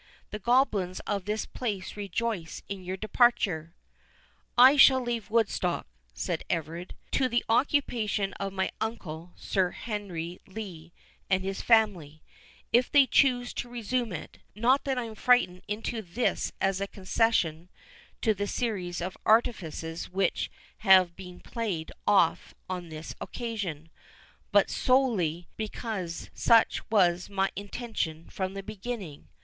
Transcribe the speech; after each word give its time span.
The 0.31 0.39
goblins 0.39 0.99
of 1.01 1.25
the 1.25 1.45
place 1.53 1.95
rejoice 1.95 2.63
in 2.67 2.83
your 2.83 2.97
departure." 2.97 3.75
"I 4.57 4.75
shall 4.75 4.99
leave 4.99 5.29
Woodstock," 5.29 5.85
said 6.11 6.43
Everard, 6.49 6.95
"to 7.11 7.29
the 7.29 7.45
occupation 7.47 8.33
of 8.39 8.51
my 8.51 8.71
uncle 8.81 9.33
Sir 9.35 9.69
Henry 9.69 10.41
Lee, 10.47 10.91
and 11.29 11.43
his 11.43 11.61
family, 11.61 12.23
if 12.73 12.89
they 12.91 13.05
choose 13.05 13.53
to 13.53 13.69
resume 13.69 14.11
it; 14.11 14.39
not 14.55 14.85
that 14.85 14.97
I 14.97 15.03
am 15.03 15.13
frightened 15.13 15.61
into 15.67 16.01
this 16.01 16.51
as 16.59 16.81
a 16.81 16.87
concession 16.87 17.69
to 18.21 18.33
the 18.33 18.47
series 18.47 19.01
of 19.01 19.15
artifices 19.23 20.09
which 20.09 20.49
have 20.79 21.15
been 21.15 21.39
played 21.39 21.91
off 22.07 22.55
on 22.67 22.89
this 22.89 23.13
occasion, 23.21 23.91
but 24.51 24.67
solely 24.71 25.47
because 25.57 26.31
such 26.33 26.81
was 26.89 27.29
my 27.29 27.51
intention 27.55 28.27
from 28.31 28.55
the 28.55 28.63
beginning. 28.63 29.27